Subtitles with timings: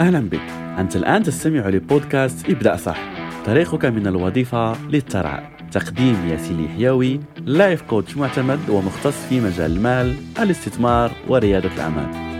[0.00, 0.40] أهلا بك.
[0.78, 2.98] أنت الآن تستمع لبودكاست ابدأ صح.
[3.46, 5.42] طريقك من الوظيفة للترعى.
[5.72, 12.30] تقديم ياسين الحيوي لايف كوتش معتمد ومختص في مجال المال الاستثمار وريادة الأعمال.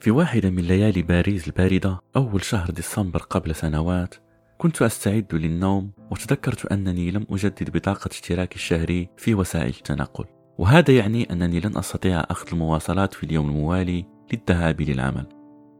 [0.00, 4.14] في واحدة من ليالي باريس الباردة أول شهر ديسمبر قبل سنوات
[4.62, 10.24] كنت أستعد للنوم وتذكرت أنني لم أجدد بطاقة اشتراكي الشهري في وسائل التنقل.
[10.58, 15.26] وهذا يعني أنني لن أستطيع أخذ المواصلات في اليوم الموالي للذهاب للعمل.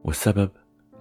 [0.03, 0.49] والسبب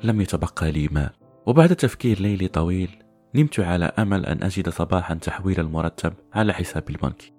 [0.05, 1.11] لم يتبقى لي مال.
[1.47, 2.91] وبعد تفكير ليلي طويل
[3.35, 7.33] نمت على أمل أن أجد صباحا تحويل المرتب على حساب البنك.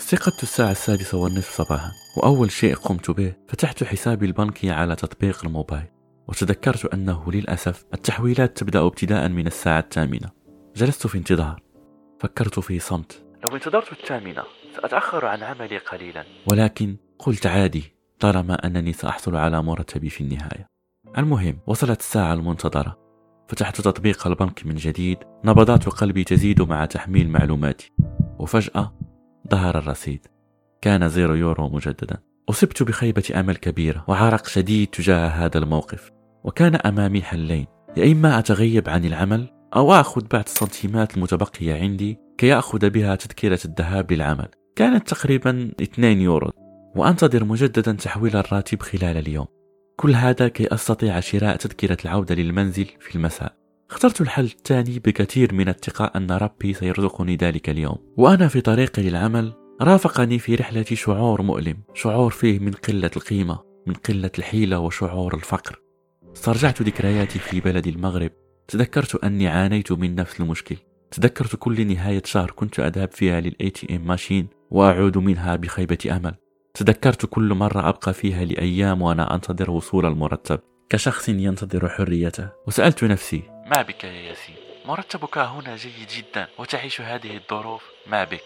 [0.00, 5.86] استيقظت الساعة السادسة والنصف صباحا وأول شيء قمت به فتحت حسابي البنكي على تطبيق الموبايل.
[6.28, 10.30] وتذكرت أنه للأسف التحويلات تبدأ ابتداء من الساعة الثامنة.
[10.76, 11.62] جلست في انتظار.
[12.20, 13.24] فكرت في صمت.
[13.44, 14.42] لو انتظرت الثامنة
[14.76, 16.24] سأتأخر عن عملي قليلا.
[16.50, 20.66] ولكن قلت عادي طالما أنني سأحصل على مرتبي في النهاية.
[21.18, 22.98] المهم وصلت الساعة المنتظرة.
[23.48, 25.18] فتحت تطبيق البنك من جديد.
[25.44, 27.92] نبضات قلبي تزيد مع تحميل معلوماتي.
[28.38, 28.98] وفجأة
[29.50, 30.26] ظهر الرصيد.
[30.82, 32.16] كان زيرو يورو مجددا.
[32.50, 36.17] أصبت بخيبة أمل كبيرة وعرق شديد تجاه هذا الموقف.
[36.44, 42.54] وكان أمامي حلين يا إما أتغيب عن العمل أو أخذ بعض السنتيمات المتبقية عندي كي
[42.54, 44.48] أخذ بها تذكرة الذهاب للعمل.
[44.76, 46.50] كانت تقريبا 2 يورو
[46.96, 49.46] وأنتظر مجددا تحويل الراتب خلال اليوم.
[49.96, 53.52] كل هذا كي أستطيع شراء تذكرة العودة للمنزل في المساء.
[53.90, 57.96] اخترت الحل الثاني بكثير من الثقة أن ربي سيرزقني ذلك اليوم.
[58.16, 59.52] وأنا في طريقي للعمل
[59.82, 65.87] رافقني في رحلتي شعور مؤلم شعور فيه من قلة القيمة من قلة الحيلة وشعور الفقر.
[66.38, 68.30] استرجعت ذكرياتي في بلد المغرب.
[68.68, 70.76] تذكرت أني عانيت من نفس المشكل.
[71.10, 76.34] تذكرت كل نهاية شهر كنت أذهب فيها لل ATM machine وأعود منها بخيبة أمل.
[76.74, 80.60] تذكرت كل مرة أبقى فيها لأيام وأنا أنتظر وصول المرتب.
[80.90, 82.48] كشخص ينتظر حريته.
[82.66, 87.82] وسألت نفسي ما بك يا ياسين؟ مرتبك هنا جيد جدا وتعيش هذه الظروف.
[88.06, 88.44] ما بك؟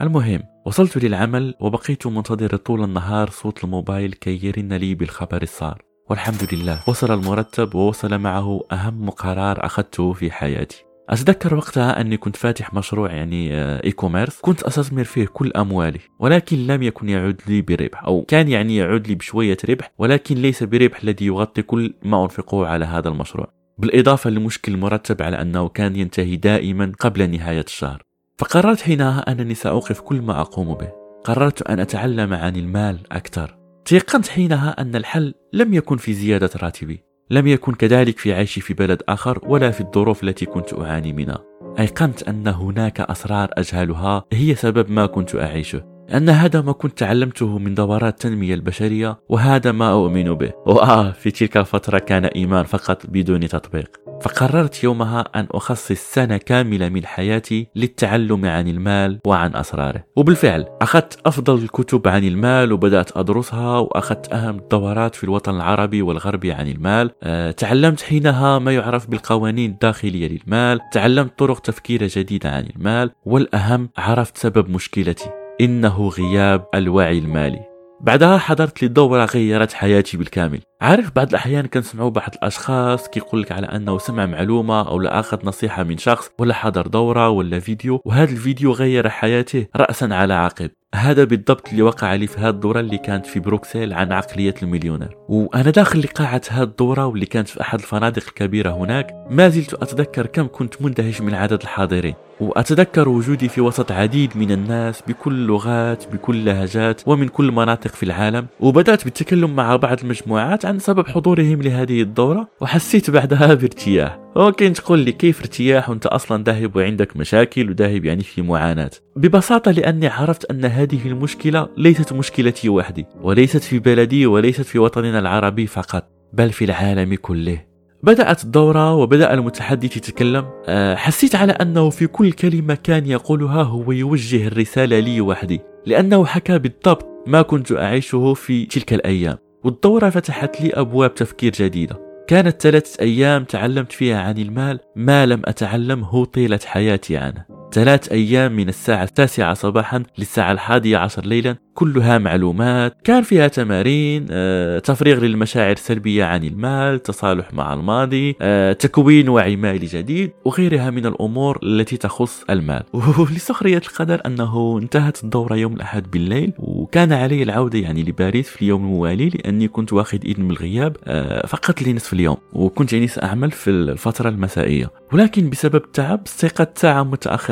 [0.00, 5.87] المهم وصلت للعمل وبقيت منتظر طول النهار صوت الموبايل كي يرن لي بالخبر السار.
[6.10, 6.80] والحمد لله.
[6.86, 10.84] وصل المرتب ووصل معه أهم قرار أخذته في حياتي.
[11.08, 13.50] أتذكر وقتها أني كنت فاتح مشروع يعني
[13.84, 18.76] e-commerce كنت أستثمر فيه كل أموالي ولكن لم يكن يعود لي بربح أو كان يعني
[18.76, 23.52] يعود لي بشوية ربح ولكن ليس بربح الذي يغطي كل ما أنفقه على هذا المشروع.
[23.78, 28.02] بالإضافة لمشكل المرتب على أنه كان ينتهي دائما قبل نهاية الشهر.
[28.38, 30.88] فقررت حينها أنني سأوقف كل ما أقوم به.
[31.24, 33.57] قررت أن أتعلم عن المال أكثر.
[33.88, 37.04] تيقنت حينها أن الحل لم يكن في زيادة راتبي.
[37.30, 41.38] لم يكن كذلك في عيشي في بلد آخر ولا في الظروف التي كنت أعاني منها.
[41.78, 44.24] أيقنت أن هناك أسرار أجهلها.
[44.32, 45.97] هي سبب ما كنت أعيشه.
[46.14, 50.52] أن هذا ما كنت تعلمته من دورات التنمية البشرية وهذا ما أؤمن به.
[50.66, 53.96] وآه في تلك الفترة كان إيمان فقط بدون تطبيق.
[54.22, 60.04] فقررت يومها أن أخصص سنة كاملة من حياتي للتعلم عن المال وعن أسراره.
[60.16, 66.52] وبالفعل أخذت أفضل الكتب عن المال وبدأت أدرسها وأخذت أهم الدورات في الوطن العربي والغربي
[66.52, 67.10] عن المال.
[67.22, 70.80] أه تعلمت حينها ما يعرف بالقوانين الداخلية للمال.
[70.92, 73.10] تعلمت طرق تفكير جديدة عن المال.
[73.24, 75.47] والأهم عرفت سبب مشكلتي.
[75.60, 77.60] إنه غياب الوعي المالي.
[78.00, 80.60] بعدها حضرت لي دورة غيرت حياتي بالكامل.
[80.80, 85.46] عارف بعض الأحيان كنسمعوا بعض الأشخاص كيقول لك على أنه سمع معلومة أو لا أخذ
[85.46, 90.70] نصيحة من شخص ولا حضر دورة ولا فيديو وهذا الفيديو غير حياته رأسا على عقب.
[90.94, 95.16] هذا بالضبط اللي وقع لي في هذه الدورة اللي كانت في بروكسل عن عقلية المليونير.
[95.28, 100.26] وأنا داخل لقاعة هذه الدورة واللي كانت في أحد الفنادق الكبيرة هناك ما زلت أتذكر
[100.26, 102.14] كم كنت مندهش من عدد الحاضرين.
[102.40, 108.02] وأتذكر وجودي في وسط عديد من الناس بكل اللغات بكل لهجات ومن كل مناطق في
[108.02, 108.46] العالم.
[108.60, 114.98] وبدأت بالتكلم مع بعض المجموعات عن سبب حضورهم لهذه الدورة وحسيت بعدها بارتياح ممكن تقول
[114.98, 118.90] لي كيف ارتياح وأنت أصلا ذاهب وعندك مشاكل وذاهب يعني في معاناة.
[119.16, 125.18] ببساطة لأني عرفت أن هذه المشكلة ليست مشكلتي وحدي وليست في بلدي وليست في وطننا
[125.18, 127.64] العربي فقط بل في العالم كله.
[128.02, 130.44] بدأت الدورة وبدأ المتحدث يتكلم.
[130.66, 136.24] أه، حسيت على أنه في كل كلمة كان يقولها هو يوجه الرسالة لي وحدي لأنه
[136.24, 139.47] حكى بالضبط ما كنت أعيشه في تلك الأيام.
[139.64, 142.08] والدورة فتحت لي أبواب تفكير جديدة.
[142.28, 148.56] كانت ثلاثة أيام تعلمت فيها عن المال ما لم أتعلمه طيلة حياتي عنه ثلاث أيام
[148.56, 152.96] من الساعة التاسعة صباحا للساعة الحادية عشر ليلا كلها معلومات.
[153.04, 159.56] كان فيها تمارين آه، تفريغ للمشاعر السلبية عن المال تصالح مع الماضي آه، تكوين وعي
[159.56, 162.82] مالي جديد وغيرها من الأمور التي تخص المال.
[162.92, 168.84] ولسخرية القدر أنه انتهت الدورة يوم الأحد بالليل وكان علي العودة يعني لباريس في اليوم
[168.84, 173.70] الموالي لأني كنت واخد إذن من الغياب آه، فقط لنصف اليوم وكنت يعني سأعمل في
[173.70, 174.90] الفترة المسائية.
[175.12, 177.02] ولكن بسبب التعب استيقظت ساعة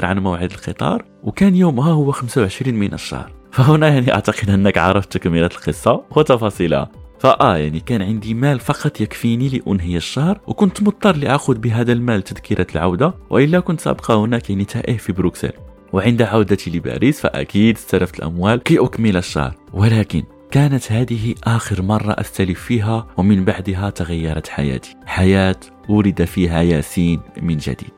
[0.07, 3.33] عن موعد القطار وكان يومها هو 25 من الشهر.
[3.53, 6.91] فهنا يعني أعتقد أنك عرفت تكملة القصة وتفاصيلها.
[7.19, 12.67] فآه يعني كان عندي مال فقط يكفيني لأنهي الشهر وكنت مضطر لأخذ بهذا المال تذكرة
[12.75, 15.53] العودة وإلا كنت سأبقى هناك يعني تائه في بروكسل.
[15.93, 19.55] وعند عودتي لباريس فأكيد استلفت الأموال كي أكمل الشهر.
[19.73, 24.95] ولكن كانت هذه آخر مرة أستلف فيها ومن بعدها تغيرت حياتي.
[25.07, 25.57] حياة
[25.89, 27.96] ولد فيها ياسين من جديد.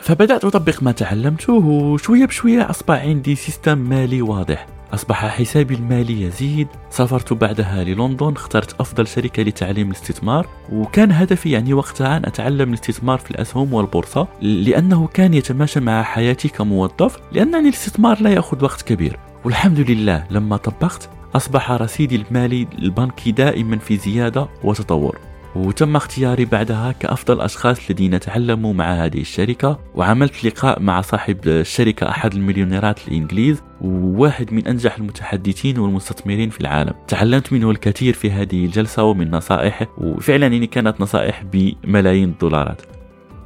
[0.00, 4.66] فبدأت أطبق ما تعلمته وشوية بشوية أصبح عندي system مالي واضح.
[4.94, 6.68] أصبح حسابي المالي يزيد.
[6.90, 13.18] سافرت بعدها للندن اخترت أفضل شركة لتعليم الاستثمار وكان هدفي يعني وقتها أن أتعلم الاستثمار
[13.18, 19.18] في الأسهم والبورصة لأنه كان يتماشى مع حياتي كموظف لأنني الاستثمار لا يأخذ وقت كبير.
[19.44, 25.18] والحمد لله لما طبقت أصبح رصيدي المالي البنكي دائما في زيادة وتطور.
[25.56, 32.08] وتم اختياري بعدها كأفضل أشخاص الذين تعلموا مع هذه الشركة وعملت لقاء مع صاحب الشركة
[32.08, 36.94] أحد المليونيرات الإنجليز وواحد من أنجح المتحدثين والمستثمرين في العالم.
[37.08, 42.99] تعلمت منه الكثير في هذه الجلسة ومن نصائحه وفعلا يعني كانت نصائح بملايين الدولارات.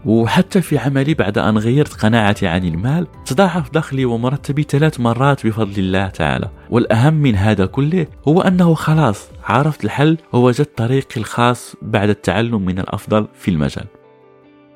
[0.06, 5.79] وحتى في عملي بعد أن غيرت قناعتي عن المال تضاعف دخلي ومرتبي ثلاث مرات بفضل
[5.79, 6.49] الله تعالى.
[6.71, 12.79] والأهم من هذا كله هو أنه خلاص عرفت الحل ووجدت طريقي الخاص بعد التعلم من
[12.79, 13.87] الأفضل في المجال.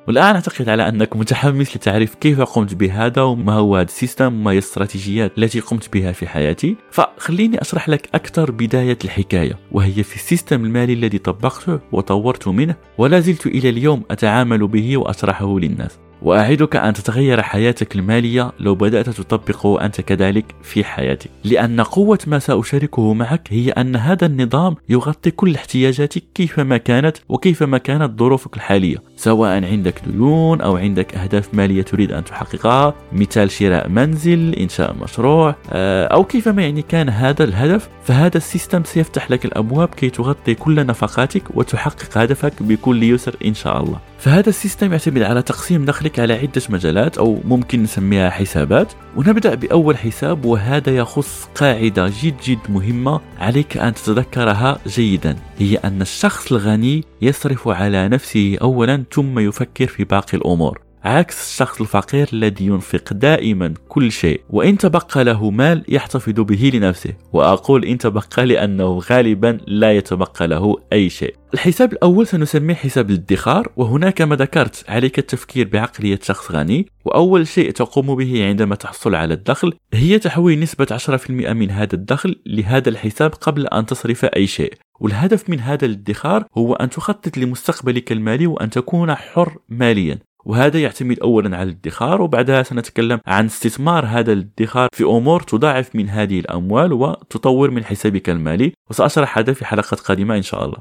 [0.09, 4.51] والآن أعتقد على أنك متحمس لتعرف كيف قمت بهذا وما هو هذا ال system وما
[4.51, 6.75] هي الاستراتيجيات التي قمت بها في حياتي.
[6.91, 12.75] فخليني أشرح لك أكثر بداية الحكاية وهي في ال system المالي الذي طبقته وطورت منه
[12.97, 15.99] ولا زلت إلى اليوم أتعامل به وأشرحه للناس.
[16.21, 21.29] وأعدك أن تتغير حياتك المالية لو بدأت تطبقه أنت كذلك في حياتك.
[21.43, 27.77] لأن قوة ما سأشاركه معك هي أن هذا النظام يغطي كل احتياجاتك كيفما كانت وكيفما
[27.77, 28.97] كانت ظروفك الحالية.
[29.15, 35.55] سواء عندك ديون أو عندك أهداف مالية تريد أن تحققها مثال شراء منزل إنشاء مشروع
[35.71, 40.55] آه، أو كيفما يعني كان هذا الهدف فهذا ال system سيفتح لك الأبواب كي تغطي
[40.55, 43.99] كل نفقاتك وتحقق هدفك بكل يسر إن شاء الله.
[44.19, 48.93] فهذا السيستم يعتمد على تقسيم دخلك على عدة مجالات أو ممكن نسميها حسابات.
[49.15, 55.35] ونبدأ بأول حساب وهذا يخص قاعدة جد جد مهمة عليك أن تتذكرها جيدا.
[55.57, 60.88] هي أن الشخص الغني يصرف على نفسه أولا ثم يفكر في باقي الأمور.
[61.03, 67.13] عكس الشخص الفقير الذي ينفق دائما كل شيء وإن تبقى له مال يحتفظ به لنفسه.
[67.33, 71.35] وأقول إن تبقى لأنه غالبا لا يتبقى له أي شيء.
[71.53, 76.87] الحساب الأول سنسميه حساب الادخار وهنا كما ذكرت عليك التفكير بعقلية شخص غني.
[77.05, 82.35] وأول شيء تقوم به عندما تحصل على الدخل هي تحويل نسبة 10% من هذا الدخل
[82.45, 84.73] لهذا الحساب قبل أن تصرف أي شيء.
[84.99, 90.19] والهدف من هذا الادخار هو أن تخطط لمستقبلك المالي وأن تكون حر ماليا.
[90.45, 96.09] وهذا يعتمد اولا على الادخار وبعدها سنتكلم عن استثمار هذا الادخار في أمور تضاعف من
[96.09, 98.73] هذه الأموال وتطور من حسابك المالي.
[98.89, 100.77] وسأشرح هذا في حلقات قادمة إن شاء الله.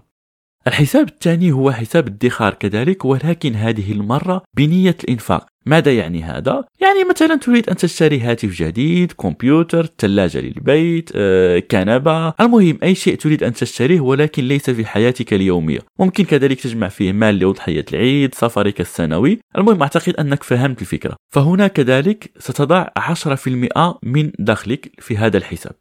[0.66, 5.46] الحساب الثاني هو حساب الادخار كذلك ولكن هذه المرة بنية الإنفاق.
[5.68, 12.28] ماذا يعني هذا؟ يعني مثلا تريد أن تشتري هاتف جديد كمبيوتر ثلاجة للبيت آه، كنبة.
[12.40, 17.12] المهم أي شيء تريد أن تشتريه ولكن ليس في حياتك اليومية ممكن كذلك تجمع فيه
[17.12, 19.38] مال لأضحية العيد سفرك السنوي.
[19.58, 21.16] المهم أعتقد أنك فهمت الفكرة.
[21.34, 25.72] فهنا كذلك ستضع 10% من دخلك في هذا الحساب.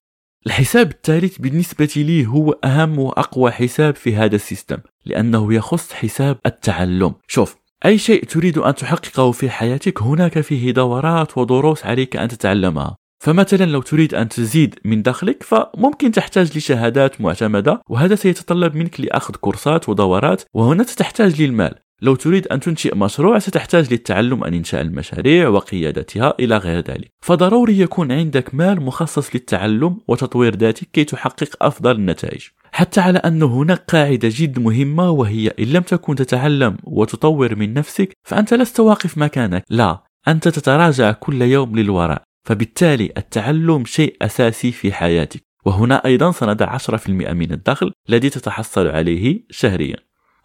[0.45, 6.37] الحساب الثالث بالنسبة لي هو أهم وأقوى حساب في هذا ال system لأنه يخص حساب
[6.45, 7.13] التعلم.
[7.27, 7.55] شوف
[7.85, 12.97] أي شيء تريد أن تحققه في حياتك هناك فيه دورات ودروس عليك أن تتعلمها.
[13.19, 19.35] فمثلا لو تريد أن تزيد من دخلك فممكن تحتاج لشهادات معتمدة وهذا سيتطلب منك لأخذ
[19.35, 21.75] كورسات ودورات وهنا ستحتاج للمال.
[22.01, 27.11] لو تريد أن تنشئ مشروع ستحتاج للتعلم عن إنشاء المشاريع وقيادتها إلى غير ذلك.
[27.21, 32.47] فضروري يكون عندك مال مخصص للتعلم وتطوير ذاتك كي تحقق أفضل النتائج.
[32.77, 38.17] حتى على أن هناك قاعدة جد مهمة وهي إن لم تكن تتعلم وتطور من نفسك
[38.23, 39.63] فأنت لست واقف مكانك.
[39.69, 42.21] لا أنت تتراجع كل يوم للوراء.
[42.43, 45.43] فبالتالي التعلم شيء أساسي في حياتك.
[45.65, 49.97] وهنا أيضا سنضع 10% من الدخل الذي تتحصل عليه شهريا.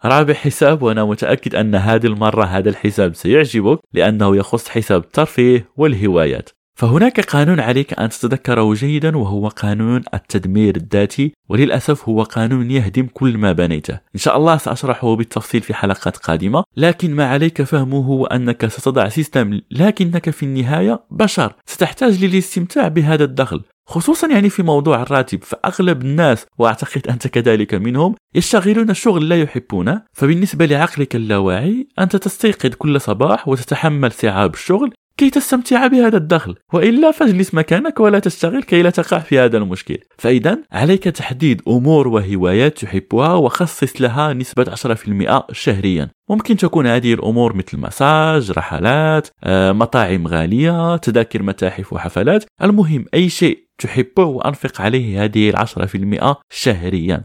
[0.05, 6.49] رابع حساب وأنا متأكد أن هذه المرة هذا الحساب سيعجبك لأنه يخص حساب الترفيه والهوايات.
[6.75, 13.37] فهناك قانون عليك أن تتذكره جيدا وهو قانون التدمير الذاتي وللأسف هو قانون يهدم كل
[13.37, 13.93] ما بنيته.
[13.93, 16.63] إن شاء الله سأشرحه بالتفصيل في حلقات قادمة.
[16.77, 21.53] لكن ما عليك فهمه هو أنك ستضع system لكنك في النهاية بشر.
[21.65, 23.61] ستحتاج للاستمتاع بهذا الدخل.
[23.87, 30.01] خصوصا يعني في موضوع الراتب فأغلب الناس وأعتقد أنت كذلك منهم يشتغلون الشغل لا يحبونه.
[30.13, 37.11] فبالنسبة لعقلك اللاواعي أنت تستيقظ كل صباح وتتحمل صعاب الشغل كي تستمتع بهذا الدخل وإلا
[37.11, 39.97] فاجلس مكانك ولا تشتغل كي لا تقع في هذا المشكل.
[40.17, 46.09] فإذا عليك تحديد أمور وهوايات تحبها وخصص لها نسبة 10% شهريا.
[46.29, 52.45] ممكن تكون هذه الأمور مثل مساج رحلات آه، مطاعم غالية تذاكر متاحف وحفلات.
[52.61, 57.23] المهم أي شيء تحبه وأنفق عليه هذه العشرة في المئة شهريا.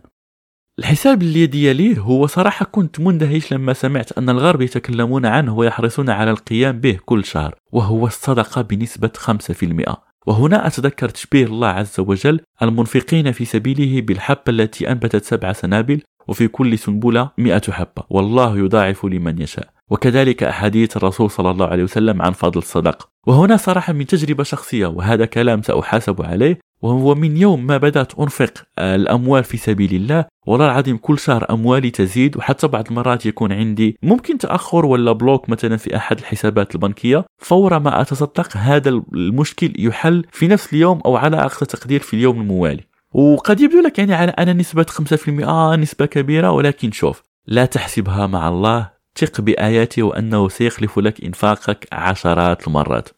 [0.78, 6.30] الحساب اللي ديالي هو صراحة كنت مندهش لما سمعت أن الغرب يتكلمون عنه ويحرصون على
[6.30, 13.32] القيام به كل شهر وهو الصدقة بنسبة 5% وهنا أتذكر تشبيه الله عز وجل المنفقين
[13.32, 18.02] في سبيله بالحبة التي أنبتت سبع سنابل وفي كل سنبلة مئة حبة.
[18.10, 19.68] والله يضاعف لمن يشاء.
[19.90, 23.08] وكذلك أحاديث الرسول صلى الله عليه وسلم عن فضل الصدقة.
[23.26, 28.52] وهنا صراحة من تجربة شخصية وهذا كلام سأحاسب عليه وهو من يوم ما بدأت أنفق
[28.78, 33.98] الأموال في سبيل الله والله العظيم كل شهر أموالي تزيد وحتى بعض المرات يكون عندي
[34.02, 37.24] ممكن تأخر ولا block مثلا في أحد الحسابات البنكية.
[37.38, 42.40] فور ما أتصدق هذا المشكل يحل في نفس اليوم أو على أقصى تقدير في اليوم
[42.40, 42.84] الموالي.
[43.12, 48.26] وقد يبدو لك يعني على أنا نسبة 5% آه نسبة كبيرة ولكن شوف لا تحسبها
[48.26, 53.08] مع الله ثق بآياته وأنه سيخلف لك إنفاقك عشرات المرات.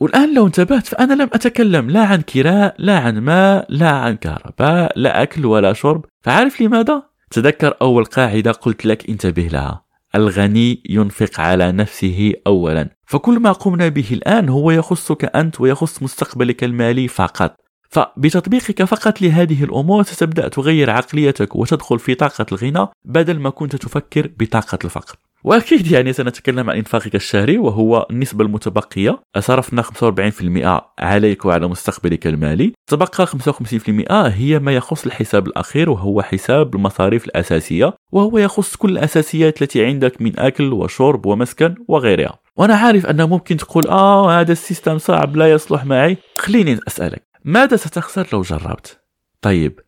[0.00, 4.92] والآن لو انتبهت فأنا لم أتكلم لا عن كراء لا عن ماء لا عن كهرباء
[4.98, 6.04] لا أكل ولا شرب.
[6.22, 9.84] فعارف لماذا؟ تذكر أول قاعدة قلت لك انتبه لها.
[10.14, 12.88] الغني ينفق على نفسه أولا.
[13.06, 17.56] فكل ما قمنا به الآن هو يخصك أنت ويخص مستقبلك المالي فقط.
[17.90, 24.30] فبتطبيقك فقط لهذه الأمور ستبدأ تغير عقليتك وتدخل في طاقة الغنى بدل ما كنت تفكر
[24.38, 25.16] بطاقة الفقر.
[25.46, 29.22] واكيد يعني سنتكلم عن انفاقك الشهري وهو النسبة المتبقية.
[29.38, 32.72] صرفنا 45% عليك وعلى مستقبلك المالي.
[32.86, 39.62] تبقى 55% هي ما يخص الحساب الأخير وهو حساب المصاريف الأساسية وهو يخص كل الأساسيات
[39.62, 42.38] التي عندك من أكل وشرب ومسكن وغيرها.
[42.56, 46.16] وأنا عارف أن ممكن تقول آه هذا السيستم صعب لا يصلح معي.
[46.38, 49.00] خليني أسألك ماذا ستخسر لو جربت؟
[49.42, 49.80] طيب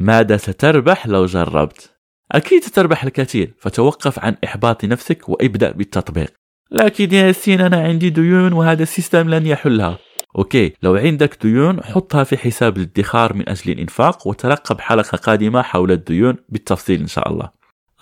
[0.00, 1.95] ماذا ستربح لو جربت؟
[2.32, 6.32] أكيد ستربح الكثير فتوقف عن إحباط نفسك وابدأ بالتطبيق.
[6.70, 9.98] لكن يا ياسين أنا عندي ديون وهذا ال system لن يحلها.
[10.38, 15.92] okay لو عندك ديون حطها في حساب الادخار من أجل الإنفاق وترقب حلقة قادمة حول
[15.92, 17.50] الديون بالتفصيل إن شاء الله.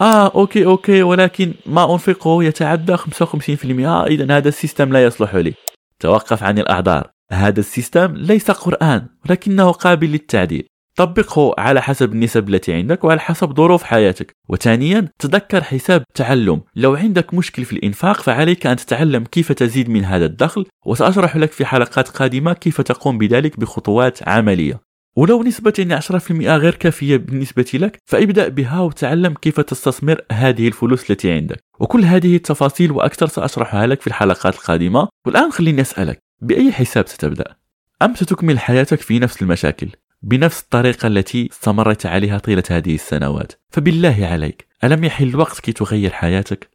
[0.01, 5.55] آه okay okay ولكن ما أنفقه يتعدى 55% إذا هذا ال system لا يصلح لي.
[6.01, 7.11] توقف عن الأعذار.
[7.33, 10.67] هذا ال system ليس قرآن ولكنه قابل للتعديل.
[10.97, 14.37] طبقه على حسب النسب التي عندك وعلى حسب ظروف حياتك.
[14.49, 16.61] وثانيا تذكر حساب تعلم.
[16.77, 20.67] لو عندك مشكل في الإنفاق فعليك أن تتعلم كيف تزيد من هذا الدخل.
[20.87, 24.81] وسأشرح لك في حلقات قادمة كيف تقوم بذلك بخطوات عملية.
[25.17, 31.33] ولو نسبة 10% غير كافية بالنسبة لك فابدأ بها وتعلم كيف تستثمر هذه الفلوس التي
[31.33, 31.65] عندك.
[31.81, 35.09] وكل هذه التفاصيل وأكثر سأشرحها لك في الحلقات القادمة.
[35.27, 37.57] والآن خليني أسألك بأي حساب ستبدأ؟
[38.03, 39.89] أم ستكمل حياتك في نفس المشاكل؟
[40.25, 43.53] بنفس الطريقة التي استمرت عليها طيلة هذه السنوات.
[43.71, 46.69] فبالله عليك ألم يحل الوقت كي تغير حياتك؟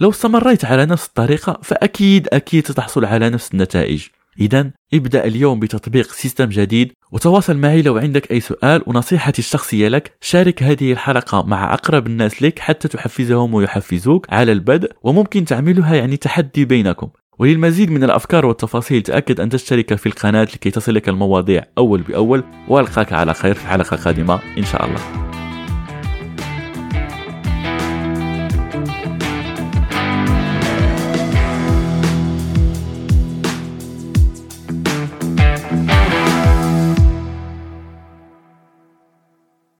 [0.00, 4.06] لو استمريت على نفس الطريقة فأكيد أكيد ستحصل على نفس النتائج.
[4.40, 10.16] إذا ابدأ اليوم بتطبيق system جديد وتواصل معي لو عندك أي سؤال ونصيحتي الشخصية لك
[10.20, 16.16] شارك هذه الحلقة مع أقرب الناس لك حتى تحفزهم ويحفزوك على البدء وممكن تعملها يعني
[16.16, 17.08] تحدي بينكم.
[17.42, 23.12] وللمزيد من الأفكار والتفاصيل تأكد أن تشترك في القناة لكي تصلك المواضيع أول بأول وألقاك
[23.12, 25.31] على خير في حلقة قادمة إن شاء الله.